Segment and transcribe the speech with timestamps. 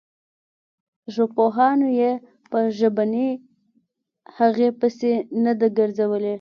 [1.15, 2.11] ژبپوهانو یې
[2.51, 3.29] په ژبنۍ
[4.37, 5.11] هغې پسې
[5.43, 6.29] نه ده ګرځولې.